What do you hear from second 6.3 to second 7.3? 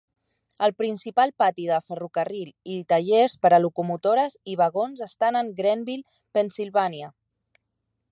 Pennsylvania.